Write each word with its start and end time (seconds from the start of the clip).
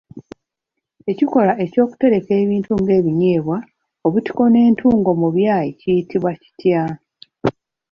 Ekikolwa 1.11 1.53
ekyokutereka 1.65 2.31
ebintu 2.43 2.71
nga 2.79 2.93
ebinyeebwa, 2.99 3.57
obutiko 4.05 4.43
n'entungo 4.49 5.09
mu 5.21 5.27
byayi 5.35 5.69
kiyitibwa 5.79 6.31
kitya? 6.41 6.83